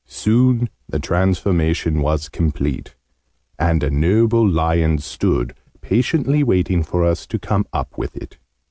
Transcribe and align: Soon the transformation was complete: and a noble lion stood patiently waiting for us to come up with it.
Soon 0.07 0.67
the 0.89 0.97
transformation 0.97 2.01
was 2.01 2.27
complete: 2.27 2.95
and 3.59 3.83
a 3.83 3.91
noble 3.91 4.49
lion 4.49 4.97
stood 4.97 5.53
patiently 5.81 6.41
waiting 6.43 6.81
for 6.81 7.05
us 7.05 7.27
to 7.27 7.37
come 7.37 7.67
up 7.71 7.99
with 7.99 8.15
it. 8.17 8.39